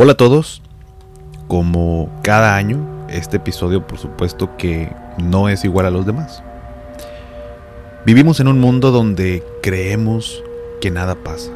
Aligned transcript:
Hola 0.00 0.12
a 0.12 0.16
todos, 0.16 0.62
como 1.48 2.08
cada 2.22 2.54
año, 2.54 2.78
este 3.10 3.38
episodio 3.38 3.84
por 3.84 3.98
supuesto 3.98 4.56
que 4.56 4.92
no 5.20 5.48
es 5.48 5.64
igual 5.64 5.86
a 5.86 5.90
los 5.90 6.06
demás. 6.06 6.40
Vivimos 8.06 8.38
en 8.38 8.46
un 8.46 8.60
mundo 8.60 8.92
donde 8.92 9.42
creemos 9.60 10.44
que 10.80 10.92
nada 10.92 11.16
pasa, 11.16 11.50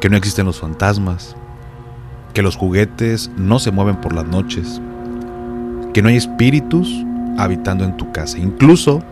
que 0.00 0.08
no 0.08 0.16
existen 0.16 0.46
los 0.46 0.58
fantasmas, 0.58 1.36
que 2.32 2.40
los 2.40 2.56
juguetes 2.56 3.30
no 3.36 3.58
se 3.58 3.72
mueven 3.72 4.00
por 4.00 4.14
las 4.14 4.24
noches, 4.24 4.80
que 5.92 6.00
no 6.00 6.08
hay 6.08 6.16
espíritus 6.16 6.90
habitando 7.36 7.84
en 7.84 7.94
tu 7.98 8.10
casa. 8.12 8.38
Incluso 8.38 9.02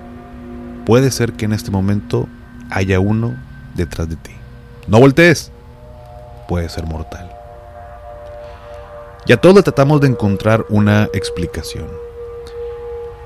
puede 0.86 1.10
ser 1.10 1.34
que 1.34 1.44
en 1.44 1.52
este 1.52 1.70
momento 1.70 2.28
haya 2.70 2.98
uno 2.98 3.34
detrás 3.74 4.08
de 4.08 4.16
ti. 4.16 4.32
No 4.88 5.00
voltees, 5.00 5.52
puede 6.48 6.70
ser 6.70 6.86
mortal. 6.86 7.39
Y 9.26 9.32
a 9.32 9.36
todos 9.36 9.62
tratamos 9.64 10.00
de 10.00 10.08
encontrar 10.08 10.64
una 10.70 11.10
explicación. 11.12 11.88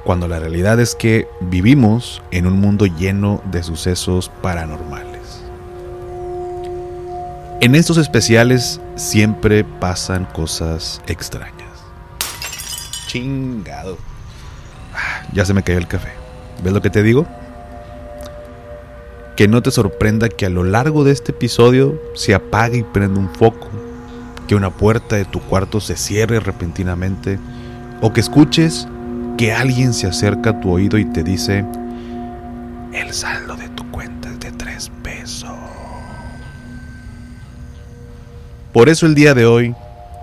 Cuando 0.05 0.29
la 0.29 0.39
realidad 0.39 0.81
es 0.81 0.95
que 0.95 1.29
vivimos 1.41 2.21
en 2.31 2.47
un 2.47 2.61
mundo 2.61 2.87
lleno 2.87 3.43
de 3.51 3.63
sucesos 3.63 4.31
paranormales. 4.43 5.43
En 7.61 7.75
estos 7.75 7.97
especiales 7.97 8.81
siempre 8.97 9.65
pasan 9.65 10.27
cosas 10.27 11.01
extrañas. 11.07 11.71
Chingado. 13.07 13.97
Ah, 14.93 15.27
ya 15.33 15.45
se 15.45 15.55
me 15.55 15.63
cayó 15.63 15.79
el 15.79 15.89
café. 15.89 16.11
¿Ves 16.63 16.73
lo 16.73 16.83
que 16.83 16.91
te 16.91 17.03
digo? 17.03 17.25
Que 19.37 19.49
no 19.49 19.63
te 19.63 19.71
sorprenda 19.71 20.29
que 20.29 20.45
a 20.45 20.51
lo 20.51 20.65
largo 20.65 21.05
de 21.05 21.13
este 21.13 21.33
episodio 21.33 22.01
se 22.15 22.35
apague 22.35 22.79
y 22.79 22.83
prenda 22.83 23.19
un 23.19 23.33
foco 23.35 23.71
que 24.47 24.55
una 24.55 24.71
puerta 24.71 25.17
de 25.17 25.25
tu 25.25 25.41
cuarto 25.41 25.81
se 25.81 25.97
cierre 25.97 26.41
repentinamente 26.41 27.39
o 28.01 28.13
que 28.13 28.21
escuches 28.21 28.87
que 29.37 29.53
alguien 29.53 29.95
se 29.95 30.07
acerca 30.07 30.51
a 30.51 30.61
tu 30.61 30.71
oído 30.71 30.99
y 30.99 31.05
te 31.05 31.23
dice, 31.23 31.65
el 32.93 33.13
saldo 33.13 33.57
de 33.57 33.69
tu 33.71 33.91
cuenta 33.91 34.29
es 34.31 34.41
de 34.41 34.53
tres 34.53 34.91
pesos. 35.03 35.51
Por 38.73 38.89
eso 38.89 39.07
el 39.07 39.15
día 39.15 39.35
de 39.35 39.47
hoy 39.47 39.75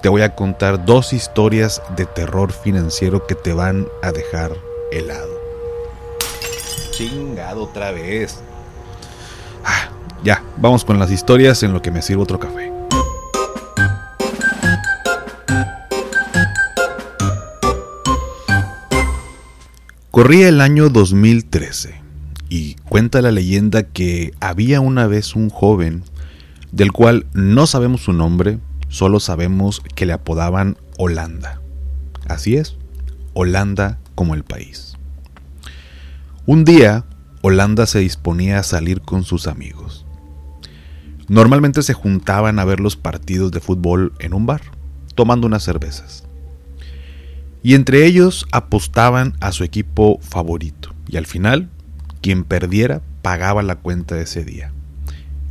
te 0.01 0.09
voy 0.09 0.21
a 0.23 0.35
contar 0.35 0.85
dos 0.85 1.13
historias 1.13 1.81
de 1.95 2.05
terror 2.05 2.51
financiero 2.51 3.25
que 3.25 3.35
te 3.35 3.53
van 3.53 3.87
a 4.01 4.11
dejar 4.11 4.51
helado. 4.91 5.39
Chingado 6.91 7.63
otra 7.63 7.91
vez. 7.91 8.39
Ah, 9.63 9.89
ya, 10.23 10.43
vamos 10.57 10.83
con 10.83 10.99
las 10.99 11.11
historias 11.11 11.63
en 11.63 11.73
lo 11.73 11.81
que 11.81 11.91
me 11.91 12.01
sirvo 12.01 12.23
otro 12.23 12.39
café. 12.39 12.80
Corría 20.11 20.49
el 20.49 20.59
año 20.59 20.89
2013 20.89 22.01
y 22.49 22.73
cuenta 22.89 23.21
la 23.21 23.31
leyenda 23.31 23.83
que 23.83 24.33
había 24.41 24.81
una 24.81 25.07
vez 25.07 25.37
un 25.37 25.49
joven 25.49 26.03
del 26.73 26.91
cual 26.91 27.27
no 27.31 27.65
sabemos 27.65 28.01
su 28.01 28.11
nombre, 28.11 28.59
solo 28.89 29.21
sabemos 29.21 29.81
que 29.95 30.05
le 30.05 30.11
apodaban 30.11 30.77
Holanda. 30.97 31.61
Así 32.27 32.57
es, 32.57 32.75
Holanda 33.33 33.99
como 34.13 34.35
el 34.35 34.43
país. 34.43 34.97
Un 36.45 36.65
día, 36.65 37.05
Holanda 37.41 37.85
se 37.85 37.99
disponía 37.99 38.59
a 38.59 38.63
salir 38.63 38.99
con 38.99 39.23
sus 39.23 39.47
amigos. 39.47 40.05
Normalmente 41.29 41.83
se 41.83 41.93
juntaban 41.93 42.59
a 42.59 42.65
ver 42.65 42.81
los 42.81 42.97
partidos 42.97 43.53
de 43.53 43.61
fútbol 43.61 44.11
en 44.19 44.33
un 44.33 44.45
bar, 44.45 44.61
tomando 45.15 45.47
unas 45.47 45.63
cervezas 45.63 46.25
y 47.63 47.75
entre 47.75 48.05
ellos 48.05 48.47
apostaban 48.51 49.35
a 49.39 49.51
su 49.51 49.63
equipo 49.63 50.19
favorito. 50.21 50.93
Y 51.07 51.17
al 51.17 51.25
final, 51.25 51.69
quien 52.21 52.43
perdiera 52.43 53.01
pagaba 53.21 53.61
la 53.61 53.75
cuenta 53.75 54.15
de 54.15 54.23
ese 54.23 54.43
día. 54.43 54.71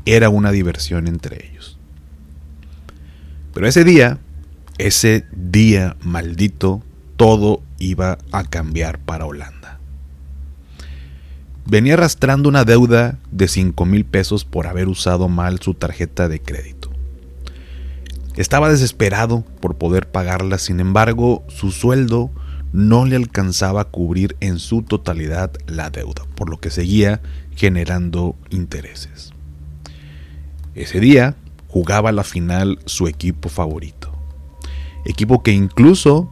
Era 0.04 0.28
una 0.28 0.50
diversión 0.50 1.06
entre 1.06 1.48
ellos. 1.50 1.78
Pero 3.54 3.66
ese 3.66 3.84
día, 3.84 4.18
ese 4.78 5.26
día 5.32 5.96
maldito, 6.00 6.82
todo 7.16 7.62
iba 7.78 8.18
a 8.32 8.44
cambiar 8.44 8.98
para 8.98 9.26
Holanda. 9.26 9.78
Venía 11.66 11.94
arrastrando 11.94 12.48
una 12.48 12.64
deuda 12.64 13.18
de 13.30 13.46
5 13.46 13.84
mil 13.84 14.04
pesos 14.04 14.44
por 14.44 14.66
haber 14.66 14.88
usado 14.88 15.28
mal 15.28 15.60
su 15.60 15.74
tarjeta 15.74 16.28
de 16.28 16.40
crédito. 16.40 16.89
Estaba 18.40 18.70
desesperado 18.70 19.44
por 19.60 19.76
poder 19.76 20.10
pagarla, 20.10 20.56
sin 20.56 20.80
embargo, 20.80 21.44
su 21.48 21.70
sueldo 21.70 22.30
no 22.72 23.04
le 23.04 23.16
alcanzaba 23.16 23.82
a 23.82 23.84
cubrir 23.84 24.34
en 24.40 24.58
su 24.58 24.80
totalidad 24.80 25.52
la 25.66 25.90
deuda, 25.90 26.22
por 26.36 26.48
lo 26.48 26.58
que 26.58 26.70
seguía 26.70 27.20
generando 27.54 28.36
intereses. 28.48 29.34
Ese 30.74 31.00
día 31.00 31.36
jugaba 31.68 32.12
la 32.12 32.24
final 32.24 32.78
su 32.86 33.08
equipo 33.08 33.50
favorito, 33.50 34.10
equipo 35.04 35.42
que 35.42 35.52
incluso 35.52 36.30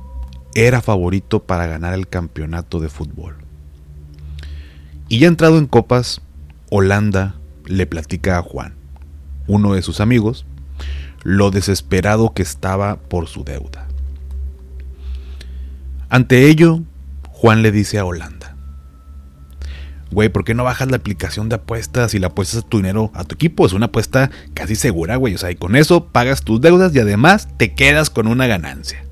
era 0.54 0.80
favorito 0.80 1.42
para 1.42 1.66
ganar 1.66 1.92
el 1.92 2.08
campeonato 2.08 2.80
de 2.80 2.88
fútbol. 2.88 3.36
Y 5.10 5.18
ya 5.18 5.28
entrado 5.28 5.58
en 5.58 5.66
copas, 5.66 6.22
Holanda 6.70 7.34
le 7.66 7.86
platica 7.86 8.38
a 8.38 8.42
Juan, 8.42 8.76
uno 9.46 9.74
de 9.74 9.82
sus 9.82 10.00
amigos, 10.00 10.46
lo 11.22 11.50
desesperado 11.50 12.32
que 12.32 12.42
estaba 12.42 12.96
por 12.96 13.26
su 13.26 13.44
deuda. 13.44 13.86
Ante 16.08 16.48
ello, 16.48 16.80
Juan 17.28 17.62
le 17.62 17.72
dice 17.72 17.98
a 17.98 18.04
Holanda, 18.04 18.56
güey, 20.10 20.28
¿por 20.28 20.44
qué 20.44 20.54
no 20.54 20.64
bajas 20.64 20.90
la 20.90 20.96
aplicación 20.96 21.48
de 21.48 21.56
apuestas 21.56 22.14
y 22.14 22.18
le 22.18 22.26
apuestas 22.26 22.64
tu 22.64 22.78
dinero 22.78 23.10
a 23.14 23.24
tu 23.24 23.34
equipo? 23.34 23.66
Es 23.66 23.72
una 23.72 23.86
apuesta 23.86 24.30
casi 24.54 24.74
segura, 24.76 25.16
güey. 25.16 25.34
O 25.34 25.38
sea, 25.38 25.50
y 25.50 25.56
con 25.56 25.76
eso 25.76 26.06
pagas 26.06 26.42
tus 26.42 26.60
deudas 26.60 26.94
y 26.94 27.00
además 27.00 27.48
te 27.58 27.74
quedas 27.74 28.10
con 28.10 28.26
una 28.26 28.46
ganancia. 28.46 29.04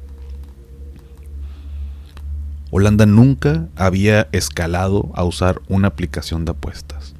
Holanda 2.70 3.06
nunca 3.06 3.68
había 3.76 4.28
escalado 4.32 5.10
a 5.14 5.24
usar 5.24 5.60
una 5.68 5.88
aplicación 5.88 6.44
de 6.44 6.52
apuestas. 6.52 7.16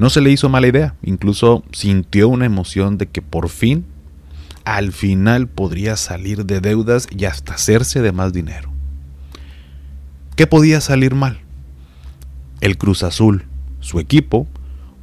No 0.00 0.08
se 0.08 0.22
le 0.22 0.30
hizo 0.30 0.48
mala 0.48 0.66
idea, 0.66 0.94
incluso 1.02 1.62
sintió 1.72 2.30
una 2.30 2.46
emoción 2.46 2.96
de 2.96 3.06
que 3.06 3.20
por 3.20 3.50
fin, 3.50 3.84
al 4.64 4.92
final 4.92 5.46
podría 5.46 5.94
salir 5.96 6.46
de 6.46 6.60
deudas 6.60 7.06
y 7.14 7.26
hasta 7.26 7.52
hacerse 7.52 8.00
de 8.00 8.10
más 8.10 8.32
dinero. 8.32 8.70
¿Qué 10.36 10.46
podía 10.46 10.80
salir 10.80 11.14
mal? 11.14 11.40
El 12.62 12.78
Cruz 12.78 13.02
Azul, 13.02 13.44
su 13.80 14.00
equipo, 14.00 14.46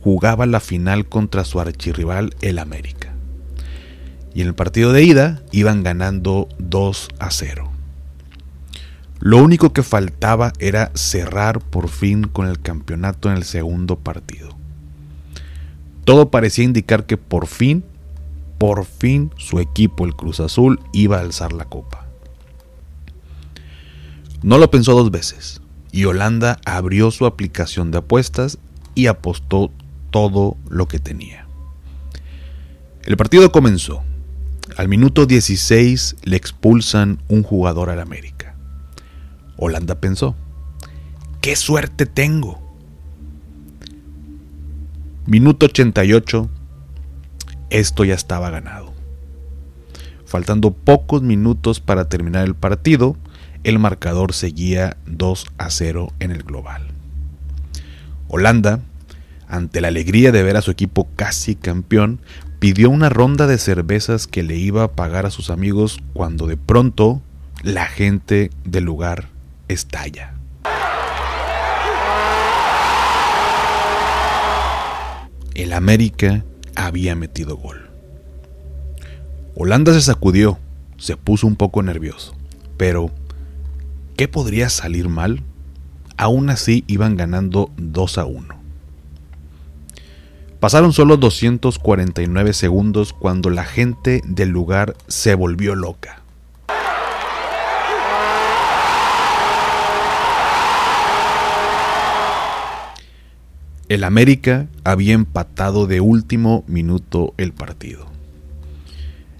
jugaba 0.01 0.47
la 0.47 0.59
final 0.59 1.07
contra 1.07 1.45
su 1.45 1.59
archirrival 1.59 2.33
el 2.41 2.57
América. 2.57 3.13
Y 4.33 4.41
en 4.41 4.47
el 4.47 4.55
partido 4.55 4.93
de 4.93 5.03
ida 5.03 5.43
iban 5.51 5.83
ganando 5.83 6.49
2 6.57 7.09
a 7.19 7.29
0. 7.29 7.71
Lo 9.19 9.37
único 9.43 9.73
que 9.73 9.83
faltaba 9.83 10.53
era 10.57 10.89
cerrar 10.95 11.59
por 11.59 11.87
fin 11.87 12.23
con 12.23 12.47
el 12.47 12.59
campeonato 12.59 13.29
en 13.29 13.37
el 13.37 13.43
segundo 13.43 13.99
partido. 13.99 14.56
Todo 16.07 16.31
parecía 16.31 16.63
indicar 16.63 17.05
que 17.05 17.17
por 17.17 17.47
fin, 17.47 17.83
por 18.57 18.85
fin 18.85 19.29
su 19.35 19.59
equipo, 19.59 20.05
el 20.05 20.15
Cruz 20.15 20.39
Azul, 20.39 20.79
iba 20.93 21.17
a 21.17 21.19
alzar 21.19 21.51
la 21.51 21.65
copa. 21.65 22.07
No 24.41 24.57
lo 24.57 24.71
pensó 24.71 24.93
dos 24.93 25.11
veces 25.11 25.59
y 25.91 26.05
Holanda 26.05 26.61
abrió 26.63 27.11
su 27.11 27.25
aplicación 27.25 27.91
de 27.91 27.97
apuestas 27.97 28.57
y 28.95 29.07
apostó 29.07 29.69
todo 30.09 30.55
lo 30.69 30.87
que 30.87 30.99
tenía. 30.99 31.45
El 33.03 33.17
partido 33.17 33.51
comenzó. 33.51 34.01
Al 34.77 34.87
minuto 34.87 35.25
16 35.25 36.15
le 36.23 36.37
expulsan 36.37 37.21
un 37.27 37.43
jugador 37.43 37.89
al 37.89 37.99
América. 37.99 38.55
Holanda 39.57 39.99
pensó, 39.99 40.35
¡qué 41.41 41.57
suerte 41.57 42.05
tengo! 42.05 42.66
Minuto 45.27 45.65
88, 45.65 46.49
esto 47.69 48.05
ya 48.05 48.13
estaba 48.13 48.49
ganado. 48.49 48.93
Faltando 50.25 50.71
pocos 50.71 51.21
minutos 51.21 51.81
para 51.81 52.07
terminar 52.07 52.45
el 52.45 52.55
partido, 52.55 53.17
el 53.65 53.77
marcador 53.77 54.31
seguía 54.31 54.95
2 55.05 55.47
a 55.57 55.69
0 55.69 56.13
en 56.21 56.31
el 56.31 56.43
global. 56.43 56.87
Holanda, 58.29 58.79
ante 59.49 59.81
la 59.81 59.89
alegría 59.89 60.31
de 60.31 60.43
ver 60.43 60.55
a 60.55 60.61
su 60.61 60.71
equipo 60.71 61.09
casi 61.17 61.55
campeón, 61.55 62.21
pidió 62.59 62.89
una 62.89 63.09
ronda 63.09 63.47
de 63.47 63.57
cervezas 63.57 64.27
que 64.27 64.43
le 64.43 64.55
iba 64.55 64.83
a 64.83 64.91
pagar 64.93 65.25
a 65.25 65.31
sus 65.31 65.49
amigos 65.49 65.99
cuando 66.13 66.47
de 66.47 66.55
pronto 66.55 67.21
la 67.63 67.87
gente 67.87 68.49
del 68.63 68.85
lugar 68.85 69.27
estalla. 69.67 70.36
El 75.57 75.73
América 75.73 76.45
había 76.75 77.15
metido 77.15 77.57
gol. 77.57 77.89
Holanda 79.55 79.91
se 79.91 80.01
sacudió, 80.01 80.59
se 80.97 81.17
puso 81.17 81.47
un 81.47 81.55
poco 81.55 81.81
nervioso, 81.81 82.35
pero 82.77 83.09
¿qué 84.15 84.27
podría 84.27 84.69
salir 84.69 85.09
mal? 85.09 85.41
Aún 86.15 86.51
así 86.51 86.83
iban 86.85 87.17
ganando 87.17 87.71
2 87.77 88.17
a 88.19 88.25
1. 88.25 88.55
Pasaron 90.59 90.93
solo 90.93 91.17
249 91.17 92.53
segundos 92.53 93.13
cuando 93.13 93.49
la 93.49 93.63
gente 93.65 94.21
del 94.25 94.49
lugar 94.49 94.95
se 95.07 95.33
volvió 95.33 95.73
loca. 95.73 96.21
El 103.89 104.03
América 104.03 104.67
había 104.83 105.13
empatado 105.13 105.87
de 105.87 106.01
último 106.01 106.65
minuto 106.67 107.33
el 107.37 107.53
partido. 107.53 108.05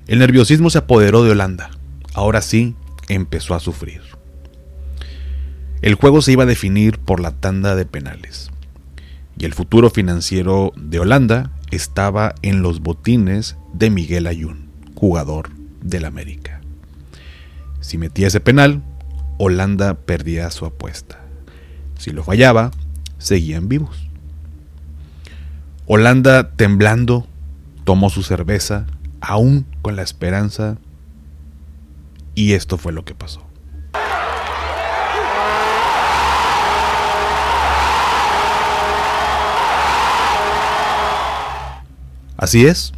El 0.07 0.19
nerviosismo 0.19 0.69
se 0.69 0.77
apoderó 0.77 1.23
de 1.23 1.31
Holanda. 1.31 1.69
Ahora 2.13 2.41
sí, 2.41 2.73
empezó 3.09 3.55
a 3.55 3.59
sufrir. 3.59 4.01
El 5.81 5.95
juego 5.95 6.21
se 6.21 6.31
iba 6.31 6.43
a 6.43 6.47
definir 6.47 6.97
por 6.97 7.19
la 7.19 7.31
tanda 7.31 7.75
de 7.75 7.85
penales. 7.85 8.49
Y 9.37 9.43
el 9.43 9.53
futuro 9.53 9.89
financiero 9.89 10.71
de 10.77 10.99
Holanda 11.01 11.51
estaba 11.69 12.33
en 12.41 12.61
los 12.61 12.79
botines 12.79 13.57
de 13.73 13.89
Miguel 13.89 14.27
Ayun, 14.27 14.69
jugador 14.95 15.49
del 15.81 16.05
América. 16.05 16.61
Si 17.81 17.97
metía 17.97 18.27
ese 18.27 18.39
penal, 18.39 18.81
Holanda 19.37 19.95
perdía 19.95 20.49
su 20.51 20.65
apuesta. 20.65 21.19
Si 21.97 22.11
lo 22.11 22.23
fallaba, 22.23 22.71
seguían 23.17 23.67
vivos. 23.67 24.06
Holanda, 25.89 26.51
temblando, 26.51 27.25
tomó 27.85 28.09
su 28.09 28.21
cerveza, 28.21 28.85
aún 29.21 29.65
con 29.81 29.95
la 29.95 30.01
esperanza, 30.01 30.75
y 32.35 32.53
esto 32.53 32.77
fue 32.77 32.91
lo 32.91 33.05
que 33.05 33.15
pasó. 33.15 33.41
Así 42.35 42.65
es, 42.65 42.91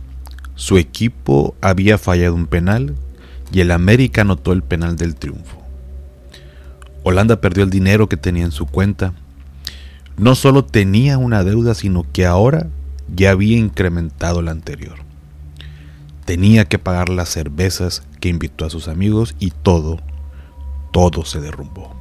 su 0.55 0.79
equipo 0.79 1.53
había 1.61 1.99
fallado 1.99 2.33
un 2.33 2.47
penal 2.47 2.95
y 3.51 3.59
el 3.59 3.69
América 3.69 4.21
anotó 4.21 4.51
el 4.51 4.63
penal 4.63 4.95
del 4.95 5.13
triunfo. 5.13 5.61
Holanda 7.03 7.39
perdió 7.39 7.63
el 7.63 7.69
dinero 7.69 8.09
que 8.09 8.17
tenía 8.17 8.45
en 8.45 8.51
su 8.51 8.65
cuenta. 8.65 9.13
No 10.17 10.33
solo 10.33 10.65
tenía 10.65 11.19
una 11.19 11.43
deuda, 11.43 11.75
sino 11.75 12.03
que 12.11 12.25
ahora 12.25 12.65
ya 13.15 13.31
había 13.31 13.57
incrementado 13.57 14.41
la 14.41 14.51
anterior. 14.51 14.97
Tenía 16.25 16.65
que 16.65 16.79
pagar 16.79 17.09
las 17.09 17.29
cervezas 17.29 18.03
que 18.19 18.29
invitó 18.29 18.65
a 18.65 18.69
sus 18.69 18.87
amigos 18.87 19.35
y 19.39 19.51
todo, 19.51 19.99
todo 20.91 21.25
se 21.25 21.39
derrumbó. 21.39 21.95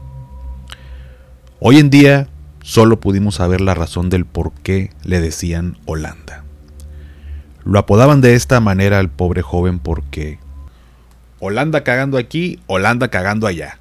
Hoy 1.61 1.79
en 1.79 1.91
día 1.91 2.29
solo 2.63 3.01
pudimos 3.01 3.37
saber 3.37 3.61
la 3.61 3.75
razón 3.75 4.11
del 4.11 4.27
por 4.27 4.53
qué 4.53 4.91
le 5.03 5.21
decían 5.21 5.79
Holanda. 5.87 6.45
Lo 7.65 7.79
apodaban 7.79 8.21
de 8.21 8.35
esta 8.35 8.61
manera 8.61 8.99
al 8.99 9.11
pobre 9.11 9.43
joven 9.43 9.79
porque 9.79 10.39
Holanda 11.41 11.85
cagando 11.85 12.19
aquí, 12.19 12.61
Holanda 12.67 13.09
cagando 13.09 13.47
allá. 13.47 13.79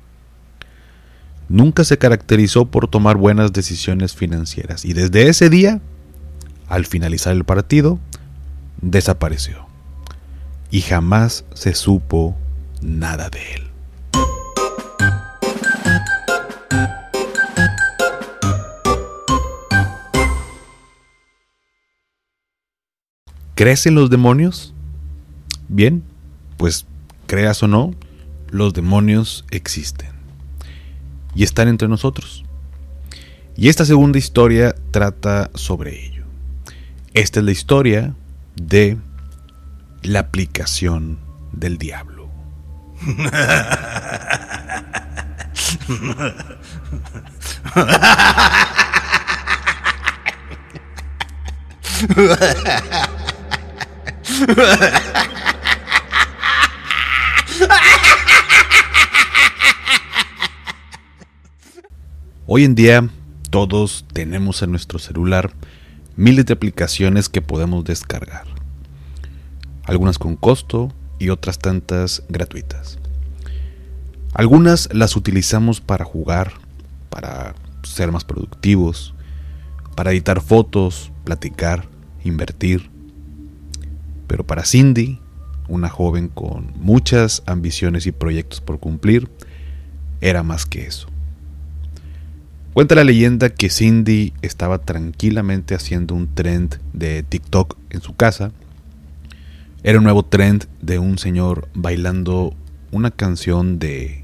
Nunca 1.50 1.84
se 1.84 1.98
caracterizó 1.98 2.66
por 2.66 2.88
tomar 2.88 3.16
buenas 3.16 3.54
decisiones 3.54 4.14
financieras 4.14 4.86
y 4.86 4.94
desde 4.94 5.30
ese 5.30 5.50
día 5.50 5.82
al 6.68 6.86
finalizar 6.86 7.34
el 7.34 7.44
partido, 7.44 8.00
desapareció. 8.81 9.66
Y 10.69 10.81
jamás 10.81 11.46
se 11.54 11.74
supo 11.74 12.36
nada 12.81 13.30
de 13.30 13.56
él. 13.56 13.68
¿Crees 23.56 23.88
en 23.88 23.96
los 23.96 24.12
demonios? 24.12 24.72
Bien, 25.68 26.04
pues 26.58 26.86
creas 27.25 27.64
o 27.64 27.68
no, 27.68 27.96
los 28.52 28.74
demonios 28.74 29.46
existen. 29.50 30.10
Y 31.34 31.42
están 31.44 31.68
entre 31.68 31.88
nosotros. 31.88 32.46
Y 33.56 33.69
esta 33.69 33.84
segunda 33.84 34.19
historia 34.19 34.75
trata 34.92 35.50
sobre 35.56 36.06
ello. 36.06 36.17
Esta 37.18 37.40
es 37.40 37.46
la 37.48 37.52
historia 37.52 38.14
de 38.56 38.96
la 40.04 40.19
aplicación 40.19 41.18
del 41.52 41.80
diablo. 41.80 42.30
Hoy 62.46 62.64
en 62.64 62.75
día 62.75 63.10
todos 63.50 64.06
tenemos 64.14 64.62
en 64.62 64.69
nuestro 64.69 65.00
celular 65.00 65.52
miles 66.18 66.46
de 66.46 66.54
aplicaciones 66.54 67.30
que 67.30 67.42
podemos 67.42 67.86
descargar. 67.86 68.46
Algunas 69.86 70.18
con 70.18 70.36
costo 70.36 70.92
y 71.19 71.30
otras 71.30 71.60
tantas 71.60 72.24
gratuitas. 72.28 73.00
Algunas 74.34 74.94
las 74.94 75.16
utilizamos 75.16 75.80
para 75.80 76.04
jugar, 76.04 76.54
para 77.10 77.56
ser 77.84 78.12
más 78.12 78.25
productivos, 78.25 79.14
para 79.96 80.12
editar 80.12 80.42
fotos, 80.42 81.12
platicar, 81.24 81.88
invertir. 82.24 82.90
Pero 84.28 84.46
para 84.46 84.66
Cindy, 84.66 85.19
una 85.68 85.90
joven 85.90 86.28
con 86.28 86.74
muchas 86.75 87.44
ambiciones 87.46 88.06
y 88.08 88.12
proyectos 88.12 88.59
por 88.59 88.80
cumplir, 88.80 89.30
era 90.19 90.44
más 90.44 90.66
que 90.66 90.86
eso. 90.86 91.07
Cuenta 92.78 92.94
la 92.94 93.04
leyenda 93.04 93.50
que 93.50 93.72
Cindy 93.72 94.34
estaba 94.44 94.78
tranquilamente 94.78 95.74
haciendo 95.74 96.14
un 96.14 96.28
trend 96.28 96.80
de 96.94 97.24
TikTok 97.24 97.76
en 97.90 98.04
su 98.04 98.16
casa. 98.16 98.52
Era 99.81 99.98
un 99.98 100.04
nuevo 100.04 100.22
trend 100.22 100.66
de 100.80 101.00
un 101.00 101.18
señor 101.18 101.69
bailando 101.74 102.54
una 102.92 103.10
canción 103.10 103.80
de... 103.80 104.24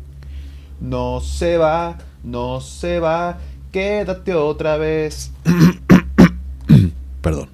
No 0.79 1.19
se 1.19 1.57
va, 1.57 1.97
no 2.23 2.61
se 2.61 2.99
va, 2.99 3.39
quédate 3.71 4.35
otra 4.35 4.77
vez. 4.77 5.31
Perdón. 7.23 7.49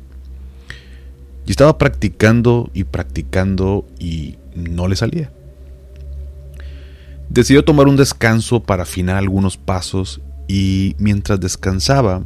Y 1.46 1.51
estaba 1.51 1.77
practicando 1.77 2.70
y 2.74 2.84
practicando 2.84 3.86
y 4.00 4.36
no 4.53 4.89
le 4.89 4.98
salía. 4.98 5.32
Decidió 7.29 7.63
tomar 7.63 7.88
un 7.88 7.96
descanso 7.96 8.63
para 8.63 8.84
afinar 8.84 9.15
algunos 9.15 9.56
pasos 9.56 10.20
y 10.50 10.96
mientras 10.98 11.39
descansaba, 11.39 12.24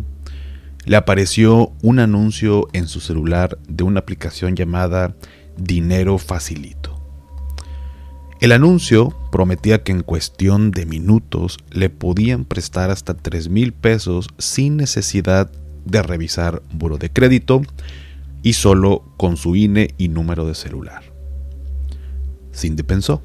le 0.85 0.95
apareció 0.95 1.73
un 1.81 1.99
anuncio 1.99 2.69
en 2.71 2.87
su 2.87 3.01
celular 3.01 3.59
de 3.67 3.83
una 3.83 3.99
aplicación 3.99 4.55
llamada 4.55 5.13
Dinero 5.57 6.17
Facilito. 6.17 7.01
El 8.39 8.53
anuncio 8.53 9.13
prometía 9.29 9.83
que 9.83 9.91
en 9.91 10.03
cuestión 10.03 10.71
de 10.71 10.85
minutos 10.85 11.57
le 11.69 11.89
podían 11.89 12.45
prestar 12.45 12.91
hasta 12.91 13.13
3 13.13 13.49
mil 13.49 13.73
pesos 13.73 14.29
sin 14.37 14.77
necesidad 14.77 15.51
de 15.85 16.01
revisar 16.01 16.63
buro 16.71 16.97
de 16.97 17.09
crédito 17.11 17.61
y 18.41 18.53
solo 18.53 19.03
con 19.17 19.35
su 19.35 19.57
INE 19.57 19.95
y 19.97 20.07
número 20.07 20.45
de 20.45 20.55
celular. 20.55 21.03
Cindy 22.53 22.83
pensó 22.83 23.21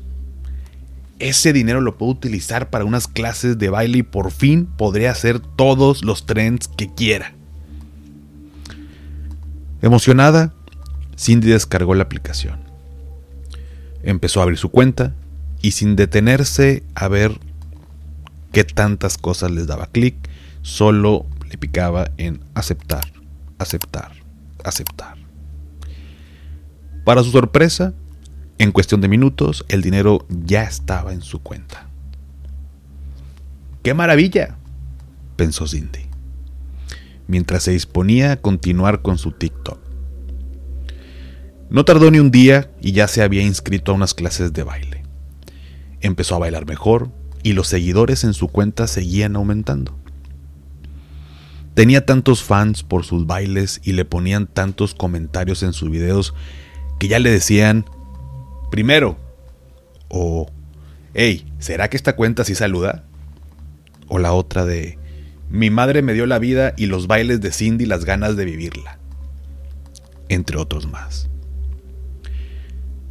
ese 1.18 1.52
dinero 1.52 1.80
lo 1.80 1.98
puedo 1.98 2.12
utilizar 2.12 2.70
para 2.70 2.84
unas 2.84 3.08
clases 3.08 3.58
de 3.58 3.70
baile 3.70 3.98
y 3.98 4.02
por 4.02 4.30
fin 4.30 4.66
podré 4.66 5.08
hacer 5.08 5.40
todos 5.40 6.04
los 6.04 6.26
trends 6.26 6.68
que 6.68 6.92
quiera. 6.92 7.34
Emocionada, 9.82 10.54
Cindy 11.16 11.48
descargó 11.48 11.94
la 11.94 12.04
aplicación. 12.04 12.60
Empezó 14.02 14.40
a 14.40 14.44
abrir 14.44 14.58
su 14.58 14.70
cuenta 14.70 15.14
y 15.60 15.72
sin 15.72 15.96
detenerse 15.96 16.82
a 16.94 17.08
ver 17.08 17.38
qué 18.52 18.64
tantas 18.64 19.18
cosas 19.18 19.50
les 19.50 19.66
daba 19.66 19.86
clic, 19.86 20.16
solo 20.62 21.26
le 21.48 21.58
picaba 21.58 22.10
en 22.16 22.40
aceptar, 22.54 23.12
aceptar, 23.58 24.12
aceptar. 24.64 25.16
Para 27.04 27.22
su 27.22 27.30
sorpresa, 27.30 27.94
en 28.58 28.72
cuestión 28.72 29.00
de 29.00 29.08
minutos, 29.08 29.64
el 29.68 29.82
dinero 29.82 30.26
ya 30.28 30.64
estaba 30.64 31.12
en 31.12 31.22
su 31.22 31.40
cuenta. 31.40 31.88
¡Qué 33.82 33.94
maravilla! 33.94 34.56
pensó 35.36 35.68
Cindy, 35.68 36.06
mientras 37.28 37.62
se 37.62 37.70
disponía 37.70 38.32
a 38.32 38.36
continuar 38.36 39.02
con 39.02 39.18
su 39.18 39.30
TikTok. 39.30 39.78
No 41.70 41.84
tardó 41.84 42.10
ni 42.10 42.18
un 42.18 42.30
día 42.30 42.70
y 42.80 42.92
ya 42.92 43.06
se 43.06 43.22
había 43.22 43.42
inscrito 43.42 43.92
a 43.92 43.94
unas 43.94 44.14
clases 44.14 44.52
de 44.52 44.64
baile. 44.64 45.04
Empezó 46.00 46.34
a 46.34 46.38
bailar 46.38 46.66
mejor 46.66 47.10
y 47.42 47.52
los 47.52 47.68
seguidores 47.68 48.24
en 48.24 48.34
su 48.34 48.48
cuenta 48.48 48.88
seguían 48.88 49.36
aumentando. 49.36 49.96
Tenía 51.74 52.04
tantos 52.04 52.42
fans 52.42 52.82
por 52.82 53.04
sus 53.04 53.26
bailes 53.26 53.80
y 53.84 53.92
le 53.92 54.04
ponían 54.04 54.48
tantos 54.48 54.94
comentarios 54.94 55.62
en 55.62 55.72
sus 55.72 55.90
videos 55.90 56.34
que 56.98 57.06
ya 57.06 57.20
le 57.20 57.30
decían, 57.30 57.84
primero, 58.70 59.18
o, 60.08 60.46
hey, 61.14 61.46
¿será 61.58 61.88
que 61.88 61.96
esta 61.96 62.16
cuenta 62.16 62.44
sí 62.44 62.54
saluda? 62.54 63.04
O 64.08 64.18
la 64.18 64.32
otra 64.32 64.64
de, 64.64 64.98
mi 65.50 65.70
madre 65.70 66.02
me 66.02 66.12
dio 66.12 66.26
la 66.26 66.38
vida 66.38 66.74
y 66.76 66.86
los 66.86 67.06
bailes 67.06 67.40
de 67.40 67.52
Cindy 67.52 67.86
las 67.86 68.04
ganas 68.04 68.36
de 68.36 68.44
vivirla. 68.44 68.98
Entre 70.28 70.58
otros 70.58 70.86
más. 70.86 71.28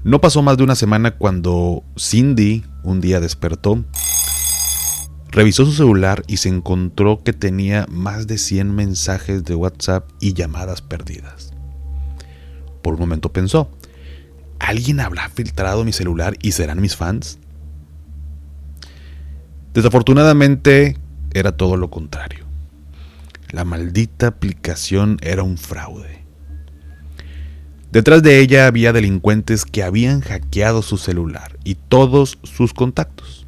No 0.03 0.21
pasó 0.21 0.41
más 0.41 0.57
de 0.57 0.63
una 0.63 0.75
semana 0.75 1.17
cuando 1.17 1.83
Cindy 1.97 2.63
un 2.83 3.01
día 3.01 3.19
despertó, 3.19 3.83
revisó 5.31 5.65
su 5.65 5.73
celular 5.73 6.23
y 6.27 6.37
se 6.37 6.49
encontró 6.49 7.23
que 7.23 7.33
tenía 7.33 7.85
más 7.89 8.27
de 8.27 8.37
100 8.37 8.73
mensajes 8.73 9.43
de 9.43 9.55
WhatsApp 9.55 10.09
y 10.21 10.33
llamadas 10.33 10.81
perdidas. 10.81 11.53
Por 12.81 12.93
un 12.93 12.99
momento 12.99 13.33
pensó, 13.33 13.69
¿alguien 14.59 14.99
habrá 14.99 15.29
filtrado 15.29 15.83
mi 15.83 15.93
celular 15.93 16.35
y 16.41 16.51
serán 16.51 16.81
mis 16.81 16.95
fans? 16.95 17.39
Desafortunadamente 19.73 20.97
era 21.33 21.55
todo 21.55 21.77
lo 21.77 21.89
contrario. 21.89 22.45
La 23.51 23.63
maldita 23.63 24.27
aplicación 24.27 25.17
era 25.21 25.43
un 25.43 25.57
fraude. 25.57 26.23
Detrás 27.91 28.21
de 28.21 28.39
ella 28.39 28.67
había 28.67 28.91
delincuentes 28.91 29.65
que 29.65 29.83
habían 29.83 30.21
hackeado 30.21 30.81
su 30.81 30.97
celular 30.97 31.57
y 31.63 31.75
todos 31.75 32.37
sus 32.43 32.73
contactos. 32.73 33.47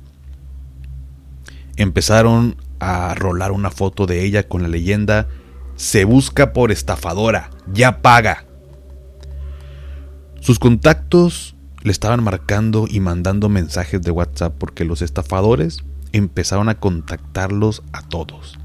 Empezaron 1.75 2.55
a 2.79 3.13
rolar 3.15 3.51
una 3.51 3.71
foto 3.71 4.05
de 4.05 4.23
ella 4.23 4.47
con 4.47 4.61
la 4.61 4.67
leyenda 4.67 5.27
Se 5.75 6.03
busca 6.03 6.51
por 6.51 6.71
estafadora, 6.71 7.51
ya 7.71 8.01
paga. 8.01 8.45
Sus 10.41 10.60
contactos 10.60 11.55
le 11.81 11.91
estaban 11.91 12.24
marcando 12.24 12.86
y 12.89 13.00
mandando 13.00 13.50
mensajes 13.50 14.01
de 14.01 14.12
WhatsApp 14.12 14.55
porque 14.58 14.86
los 14.86 15.01
estafadores 15.01 15.84
empezaron 16.12 16.69
a 16.69 16.79
contactarlos 16.79 17.84
a 17.93 18.01
todos 18.01 18.60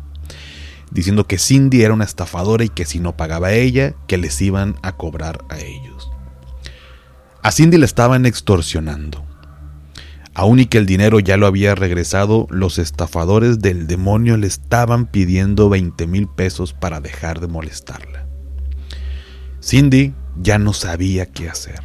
diciendo 0.95 1.27
que 1.27 1.39
Cindy 1.39 1.83
era 1.83 1.93
una 1.93 2.05
estafadora 2.05 2.65
y 2.65 2.69
que 2.69 2.87
si 2.87 3.01
no 3.01 3.17
pagaba 3.17 3.49
a 3.49 3.55
ella, 3.55 3.95
que 4.07 4.17
les 4.17 4.41
iban 4.41 4.77
a 4.83 4.93
cobrar 4.93 5.45
a 5.51 5.59
ellos. 5.59 6.11
A 7.43 7.51
Cindy 7.51 7.77
le 7.77 7.85
estaban 7.85 8.25
extorsionando. 8.25 9.27
Aún 10.35 10.61
y 10.61 10.67
que 10.67 10.79
el 10.79 10.87
dinero 10.87 11.21
ya 11.21 11.37
lo 11.37 11.47
había 11.47 11.75
regresado, 11.75 12.47
los 12.51 12.79
estafadores 12.79 13.61
del 13.61 13.87
demonio 13.87 14.37
le 14.37 14.47
estaban 14.47 15.07
pidiendo 15.07 15.69
20 15.69 16.07
mil 16.07 16.29
pesos 16.29 16.73
para 16.73 17.01
dejar 17.01 17.41
de 17.41 17.49
molestarla. 17.49 18.27
Cindy 19.63 20.15
ya 20.41 20.59
no 20.59 20.73
sabía 20.73 21.27
qué 21.27 21.49
hacer. 21.49 21.81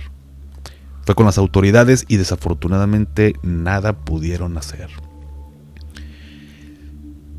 Fue 1.06 1.16
con 1.16 1.26
las 1.26 1.38
autoridades 1.38 2.06
y 2.08 2.18
desafortunadamente 2.18 3.34
nada 3.42 3.94
pudieron 3.94 4.58
hacer. 4.58 4.90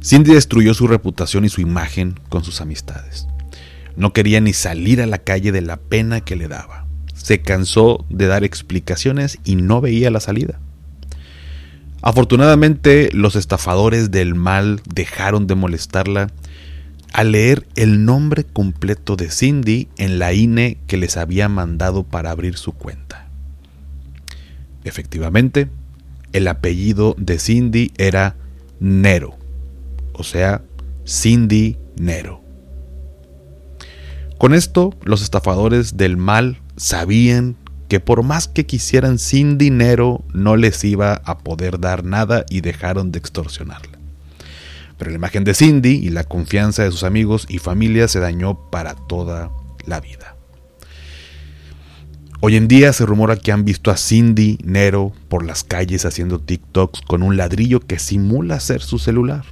Cindy 0.03 0.33
destruyó 0.33 0.75
su 0.75 0.89
reputación 0.89 1.45
y 1.45 1.51
su 1.51 1.61
imagen 1.61 2.19
con 2.29 2.43
sus 2.43 2.61
amistades. 2.61 3.29
No 3.97 4.13
quería 4.13 4.41
ni 4.41 4.53
salir 4.53 5.03
a 5.03 5.07
la 5.07 5.19
calle 5.19 5.53
de 5.53 5.61
la 5.61 5.77
pena 5.77 6.23
que 6.23 6.37
le 6.37 6.49
daba. 6.49 6.87
Se 7.15 7.43
cansó 7.43 8.07
de 8.09 8.27
dar 8.27 8.45
explicaciones 8.45 9.39
y 9.45 9.57
no 9.57 9.81
veía 9.81 10.11
la 10.11 10.21
salida. 10.21 10.59
Afortunadamente, 12.03 13.11
los 13.13 13.37
estafadores 13.37 14.11
del 14.11 14.35
mal 14.35 14.81
dejaron 14.87 15.47
de 15.47 15.55
molestarla 15.55 16.29
al 17.13 17.33
leer 17.33 17.67
el 17.75 18.05
nombre 18.05 18.45
completo 18.45 19.17
de 19.17 19.31
Cindy 19.31 19.89
en 19.97 20.19
la 20.19 20.33
INE 20.33 20.79
que 20.87 20.97
les 20.97 21.17
había 21.17 21.49
mandado 21.49 22.05
para 22.05 22.31
abrir 22.31 22.57
su 22.57 22.73
cuenta. 22.73 23.29
Efectivamente, 24.85 25.69
el 26.33 26.49
apellido 26.49 27.15
de 27.19 27.39
Cindy 27.39 27.93
era 27.99 28.37
Nero 28.79 29.41
o 30.21 30.23
sea, 30.23 30.63
Cindy 31.07 31.79
Nero. 31.97 32.43
Con 34.37 34.53
esto, 34.53 34.95
los 35.03 35.23
estafadores 35.23 35.97
del 35.97 36.19
mal 36.19 36.61
sabían 36.77 37.57
que 37.89 38.01
por 38.01 38.23
más 38.23 38.47
que 38.47 38.67
quisieran 38.67 39.19
sin 39.19 39.57
dinero, 39.57 40.23
no 40.35 40.57
les 40.57 40.85
iba 40.85 41.15
a 41.25 41.39
poder 41.39 41.81
dar 41.81 42.05
nada 42.05 42.45
y 42.51 42.61
dejaron 42.61 43.13
de 43.13 43.19
extorsionarla. 43.19 44.00
Pero 45.01 45.13
la 45.13 45.17
imagen 45.17 45.45
de 45.45 45.55
Cindy 45.55 45.93
y 45.93 46.11
la 46.11 46.25
confianza 46.25 46.85
de 46.85 46.91
sus 46.91 47.05
amigos 47.05 47.47
y 47.49 47.57
familia 47.57 48.07
se 48.07 48.21
dañó 48.21 48.71
para 48.71 48.95
toda 48.95 49.51
la 49.87 49.99
vida. 49.99 50.37
Hoy 52.43 52.57
en 52.57 52.69
día 52.69 52.93
se 52.93 53.07
rumora 53.07 53.37
que 53.37 53.51
han 53.51 53.65
visto 53.65 53.91
a 53.91 53.97
Cindy 53.97 54.59
Nero 54.63 55.13
por 55.29 55.43
las 55.43 55.65
calles 55.65 56.05
haciendo 56.05 56.39
TikToks 56.39 57.01
con 57.01 57.23
un 57.23 57.39
ladrillo 57.39 57.81
que 57.81 57.99
simula 57.99 58.61
ser 58.61 58.83
su 58.83 58.99
celular. 58.99 59.47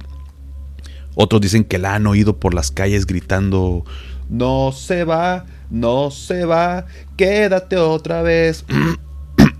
Otros 1.15 1.41
dicen 1.41 1.63
que 1.63 1.79
la 1.79 1.95
han 1.95 2.05
oído 2.05 2.39
por 2.39 2.53
las 2.53 2.69
calles 2.69 3.07
gritando, 3.07 3.85
no 4.29 4.71
se 4.71 5.03
va, 5.03 5.47
no 5.71 6.11
se 6.11 6.45
va, 6.45 6.85
quédate 7.17 7.75
otra 7.77 8.21
vez. 8.21 8.65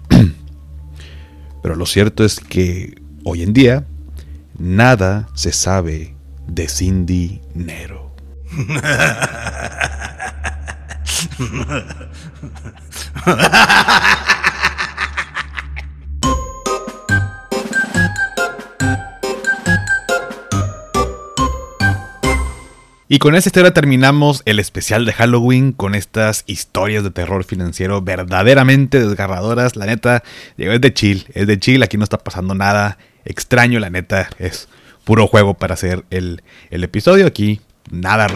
Pero 1.64 1.76
lo 1.76 1.88
cierto 1.88 2.24
es 2.24 2.40
que 2.40 3.02
hoy 3.24 3.42
en 3.42 3.54
día 3.54 3.88
nada 4.60 5.28
se 5.34 5.52
sabe 5.52 6.16
de 6.48 6.68
Cindy 6.68 7.42
Nero. 7.56 8.16
Y 23.12 23.18
con 23.18 23.34
esta 23.34 23.50
historia 23.50 23.74
terminamos 23.74 24.44
el 24.46 24.60
especial 24.60 25.04
de 25.04 25.14
Halloween 25.14 25.72
con 25.72 25.96
estas 25.96 26.44
historias 26.46 27.04
de 27.04 27.10
terror 27.10 27.44
financiero 27.44 28.04
verdaderamente 28.04 29.04
desgarradoras. 29.04 29.76
La 29.76 29.88
neta, 29.88 30.22
es 30.58 30.80
de 30.80 30.94
chill, 30.94 31.26
es 31.34 31.48
de 31.48 31.60
chill, 31.60 31.82
aquí 31.82 31.98
no 31.98 32.04
está 32.04 32.20
pasando 32.20 32.54
nada 32.54 33.00
extraño, 33.26 33.80
la 33.80 33.90
neta, 33.90 34.30
es 34.40 34.68
puro 35.04 35.28
juego 35.28 35.56
para 35.56 35.74
hacer 35.74 36.06
el, 36.10 36.42
episodio. 36.70 37.26
Aquí 37.28 37.62
nada. 37.92 38.28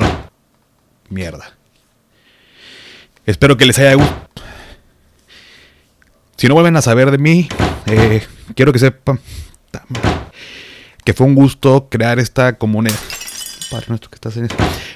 Mierda. 1.10 1.56
Espero 3.26 3.58
que 3.58 3.66
les 3.66 3.78
haya 3.80 3.94
gustado. 3.94 4.28
Si 6.38 6.48
no 6.48 6.56
vuelven 6.56 6.76
a 6.76 6.82
saber 6.82 7.12
de 7.12 7.18
mí, 7.18 7.48
eh, 7.86 8.26
quiero 8.56 8.74
que 8.74 8.80
sepan 8.80 9.20
que 11.06 11.14
fue 11.14 11.28
un 11.28 11.36
gusto 11.36 11.88
crear 11.90 12.20
esta 12.20 12.58
comunidad 12.58 12.98
nuestro 13.88 14.10
que 14.10 14.16
estás 14.16 14.38
en 14.38 14.48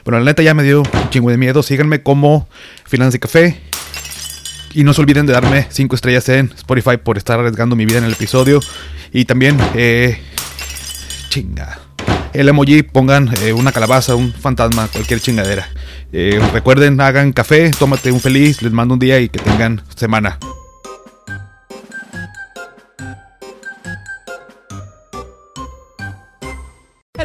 Bueno, 0.03 0.19
la 0.19 0.25
neta 0.25 0.43
ya 0.43 0.53
me 0.53 0.63
dio 0.63 0.81
un 0.81 1.09
chingo 1.09 1.29
de 1.29 1.37
miedo. 1.37 1.63
Síganme 1.63 2.03
como 2.03 2.47
Finanzas 2.85 3.13
de 3.13 3.19
Café. 3.19 3.61
Y 4.73 4.83
no 4.83 4.93
se 4.93 5.01
olviden 5.01 5.25
de 5.25 5.33
darme 5.33 5.67
5 5.69 5.95
estrellas 5.95 6.29
en 6.29 6.51
Spotify 6.55 6.97
por 6.97 7.17
estar 7.17 7.39
arriesgando 7.39 7.75
mi 7.75 7.85
vida 7.85 7.97
en 7.97 8.03
el 8.03 8.13
episodio. 8.13 8.59
Y 9.17 9.25
también, 9.25 9.57
eh, 9.73 10.21
chinga. 11.29 11.79
El 12.33 12.49
emoji, 12.49 12.83
pongan 12.83 13.33
eh, 13.41 13.51
una 13.51 13.71
calabaza, 13.71 14.13
un 14.13 14.31
fantasma, 14.31 14.87
cualquier 14.89 15.19
chingadera. 15.19 15.67
Eh, 16.13 16.39
recuerden, 16.53 17.01
hagan 17.01 17.33
café, 17.33 17.71
tómate 17.71 18.11
un 18.11 18.19
feliz, 18.19 18.61
les 18.61 18.71
mando 18.71 18.93
un 18.93 18.99
día 18.99 19.19
y 19.19 19.29
que 19.29 19.39
tengan 19.39 19.81
semana. 19.95 20.37